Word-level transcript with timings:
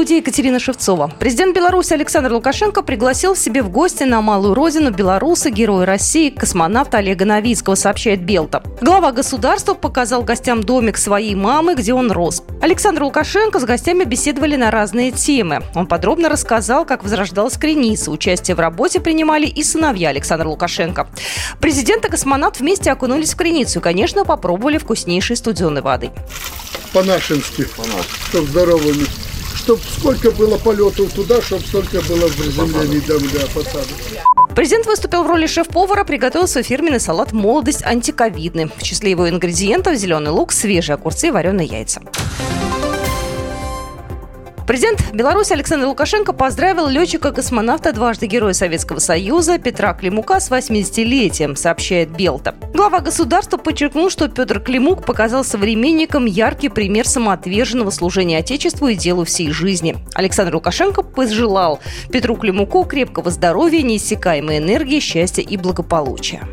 студии 0.00 0.16
Екатерина 0.16 0.58
Шевцова. 0.58 1.12
Президент 1.20 1.54
Беларуси 1.54 1.92
Александр 1.92 2.32
Лукашенко 2.32 2.80
пригласил 2.80 3.36
себе 3.36 3.62
в 3.62 3.68
гости 3.68 4.04
на 4.04 4.22
малую 4.22 4.54
родину 4.54 4.90
белоруса, 4.90 5.50
героя 5.50 5.84
России, 5.84 6.30
космонавта 6.30 6.96
Олега 6.96 7.26
Новицкого, 7.26 7.74
сообщает 7.74 8.22
Белта. 8.22 8.62
Глава 8.80 9.12
государства 9.12 9.74
показал 9.74 10.22
гостям 10.22 10.62
домик 10.62 10.96
своей 10.96 11.34
мамы, 11.34 11.74
где 11.74 11.92
он 11.92 12.10
рос. 12.10 12.42
Александр 12.62 13.02
Лукашенко 13.02 13.60
с 13.60 13.64
гостями 13.64 14.04
беседовали 14.04 14.56
на 14.56 14.70
разные 14.70 15.10
темы. 15.10 15.60
Он 15.74 15.86
подробно 15.86 16.30
рассказал, 16.30 16.86
как 16.86 17.02
возрождалась 17.02 17.58
Креница. 17.58 18.10
Участие 18.10 18.54
в 18.54 18.60
работе 18.60 19.00
принимали 19.00 19.44
и 19.44 19.62
сыновья 19.62 20.08
Александра 20.08 20.48
Лукашенко. 20.48 21.10
Президент 21.60 22.06
и 22.06 22.08
космонавт 22.08 22.58
вместе 22.58 22.90
окунулись 22.90 23.34
в 23.34 23.36
Креницу 23.36 23.80
и, 23.80 23.82
конечно, 23.82 24.24
попробовали 24.24 24.78
вкуснейшей 24.78 25.36
студеной 25.36 25.82
воды. 25.82 26.10
По-нашенски, 26.94 27.66
чтобы 28.30 28.46
здоровыми 28.46 29.04
чтобы 29.60 29.82
сколько 29.82 30.30
было 30.30 30.56
полетов 30.58 31.12
туда, 31.12 31.40
чтобы 31.42 31.62
столько 31.62 32.00
было 32.02 32.28
приземлений 32.28 33.00
до, 33.00 33.18
до 33.20 33.46
посадок. 33.52 33.88
Президент 34.54 34.86
выступил 34.86 35.22
в 35.22 35.26
роли 35.26 35.46
шеф-повара, 35.46 36.04
приготовил 36.04 36.48
свой 36.48 36.64
фирменный 36.64 37.00
салат 37.00 37.32
«Молодость 37.32 37.84
антиковидный». 37.84 38.70
В 38.76 38.82
числе 38.82 39.10
его 39.10 39.28
ингредиентов 39.28 39.96
зеленый 39.96 40.30
лук, 40.30 40.52
свежие 40.52 40.94
огурцы 40.94 41.28
и 41.28 41.30
вареные 41.30 41.66
яйца. 41.66 42.00
Президент 44.70 45.12
Беларуси 45.12 45.52
Александр 45.52 45.86
Лукашенко 45.86 46.32
поздравил 46.32 46.86
летчика-космонавта, 46.86 47.92
дважды 47.92 48.26
Героя 48.26 48.52
Советского 48.52 49.00
Союза 49.00 49.58
Петра 49.58 49.94
Климука 49.94 50.38
с 50.38 50.48
80-летием, 50.48 51.56
сообщает 51.56 52.10
Белта. 52.10 52.54
Глава 52.72 53.00
государства 53.00 53.56
подчеркнул, 53.56 54.10
что 54.10 54.28
Петр 54.28 54.60
Климук 54.60 55.04
показал 55.04 55.42
современникам 55.42 56.24
яркий 56.24 56.68
пример 56.68 57.08
самоотверженного 57.08 57.90
служения 57.90 58.38
Отечеству 58.38 58.86
и 58.86 58.94
делу 58.94 59.24
всей 59.24 59.50
жизни. 59.50 59.96
Александр 60.14 60.54
Лукашенко 60.54 61.02
пожелал 61.02 61.80
Петру 62.12 62.36
Климуку 62.36 62.84
крепкого 62.84 63.32
здоровья, 63.32 63.82
неиссякаемой 63.82 64.58
энергии, 64.58 65.00
счастья 65.00 65.42
и 65.42 65.56
благополучия. 65.56 66.46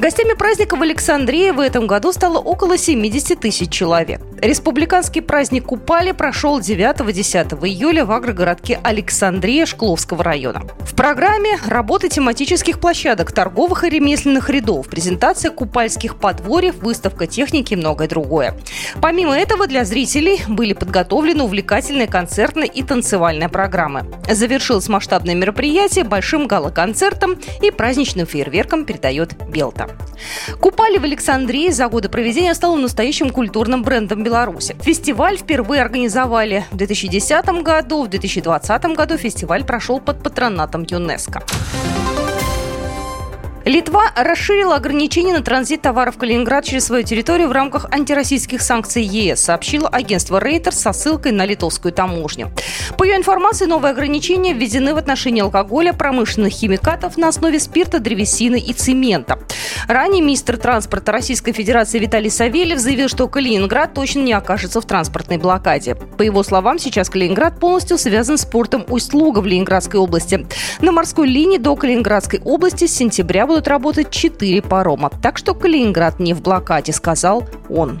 Гостями 0.00 0.32
праздника 0.32 0.76
в 0.76 0.82
Александрии 0.82 1.50
в 1.50 1.60
этом 1.60 1.86
году 1.86 2.10
стало 2.10 2.38
около 2.38 2.78
70 2.78 3.38
тысяч 3.38 3.70
человек. 3.70 4.22
Республиканский 4.40 5.20
праздник 5.20 5.66
Купали 5.66 6.12
прошел 6.12 6.58
9-10 6.58 7.66
июля 7.66 8.06
в 8.06 8.10
агрогородке 8.10 8.80
Александрия 8.82 9.66
Шкловского 9.66 10.24
района. 10.24 10.62
В 10.78 10.94
программе 10.94 11.58
работы 11.66 12.08
тематических 12.08 12.80
площадок, 12.80 13.32
торговых 13.32 13.84
и 13.84 13.90
ремесленных 13.90 14.48
рядов, 14.48 14.88
презентация 14.88 15.50
купальских 15.50 16.16
подворьев, 16.16 16.76
выставка 16.76 17.26
техники 17.26 17.74
и 17.74 17.76
многое 17.76 18.08
другое. 18.08 18.56
Помимо 19.00 19.36
этого 19.36 19.66
для 19.66 19.84
зрителей 19.84 20.40
были 20.48 20.72
подготовлены 20.72 21.44
увлекательные 21.44 22.06
концертные 22.06 22.68
и 22.68 22.82
танцевальные 22.82 23.48
программы. 23.48 24.04
Завершилось 24.28 24.88
масштабное 24.88 25.34
мероприятие 25.34 26.04
большим 26.04 26.46
гала-концертом 26.46 27.38
и 27.62 27.70
праздничным 27.70 28.26
фейерверком 28.26 28.84
передает 28.84 29.34
Белта. 29.48 29.88
Купали 30.60 30.98
в 30.98 31.04
Александрии 31.04 31.70
за 31.70 31.88
годы 31.88 32.08
проведения 32.08 32.54
стало 32.54 32.76
настоящим 32.76 33.30
культурным 33.30 33.82
брендом 33.82 34.22
Беларуси. 34.22 34.76
Фестиваль 34.82 35.36
впервые 35.36 35.82
организовали 35.82 36.64
в 36.70 36.76
2010 36.76 37.46
году, 37.62 38.04
в 38.04 38.08
2020 38.08 38.84
году 38.96 39.16
фестиваль 39.16 39.64
прошел 39.64 40.00
под 40.00 40.22
патронатом 40.22 40.86
ЮНЕСКО. 40.88 41.42
Литва 43.64 44.10
расширила 44.16 44.76
ограничения 44.76 45.34
на 45.34 45.42
транзит 45.42 45.82
товаров 45.82 46.16
в 46.16 46.18
Калининград 46.18 46.64
через 46.64 46.86
свою 46.86 47.02
территорию 47.02 47.48
в 47.48 47.52
рамках 47.52 47.86
антироссийских 47.90 48.62
санкций 48.62 49.02
ЕС, 49.02 49.40
сообщило 49.40 49.88
агентство 49.88 50.40
Рейтер 50.40 50.74
со 50.74 50.92
ссылкой 50.92 51.32
на 51.32 51.44
литовскую 51.44 51.92
таможню. 51.92 52.50
По 52.96 53.04
ее 53.04 53.16
информации, 53.16 53.66
новые 53.66 53.92
ограничения 53.92 54.52
введены 54.52 54.94
в 54.94 54.98
отношении 54.98 55.42
алкоголя, 55.42 55.92
промышленных 55.92 56.52
химикатов 56.52 57.16
на 57.16 57.28
основе 57.28 57.58
спирта, 57.58 57.98
древесины 57.98 58.58
и 58.58 58.72
цемента. 58.72 59.38
Ранее 59.88 60.22
министр 60.22 60.56
транспорта 60.56 61.12
Российской 61.12 61.52
Федерации 61.52 61.98
Виталий 61.98 62.30
Савельев 62.30 62.78
заявил, 62.78 63.08
что 63.08 63.28
Калининград 63.28 63.94
точно 63.94 64.20
не 64.20 64.32
окажется 64.32 64.80
в 64.80 64.84
транспортной 64.84 65.38
блокаде. 65.38 65.94
По 65.94 66.22
его 66.22 66.42
словам, 66.42 66.78
сейчас 66.78 67.08
Калининград 67.10 67.58
полностью 67.58 67.98
связан 67.98 68.38
с 68.38 68.44
портом 68.44 68.84
Усть-Луга 68.88 69.40
в 69.40 69.46
Ленинградской 69.46 69.98
области. 69.98 70.46
На 70.80 70.92
морской 70.92 71.26
линии 71.26 71.58
до 71.58 71.76
Калининградской 71.76 72.40
области 72.44 72.86
с 72.86 72.94
сентября 72.94 73.46
будут 73.46 73.68
работать 73.68 74.10
4 74.10 74.62
парома. 74.62 75.10
Так 75.22 75.38
что 75.38 75.54
Калининград 75.54 76.20
не 76.20 76.34
в 76.34 76.42
блокаде, 76.42 76.92
сказал 76.92 77.48
он. 77.68 78.00